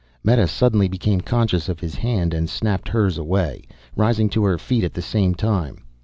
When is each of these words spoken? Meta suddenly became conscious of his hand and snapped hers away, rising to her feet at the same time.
Meta 0.23 0.47
suddenly 0.47 0.87
became 0.87 1.21
conscious 1.21 1.69
of 1.69 1.79
his 1.79 1.93
hand 1.93 2.33
and 2.33 2.49
snapped 2.49 2.87
hers 2.89 3.19
away, 3.19 3.61
rising 3.95 4.29
to 4.29 4.43
her 4.45 4.57
feet 4.57 4.83
at 4.83 4.95
the 4.95 4.99
same 5.03 5.35
time. 5.35 5.83